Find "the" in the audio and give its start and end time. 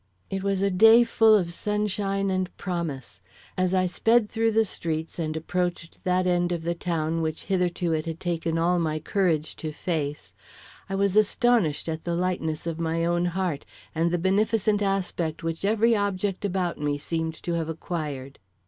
4.51-4.65, 6.63-6.73, 12.03-12.15, 14.09-14.17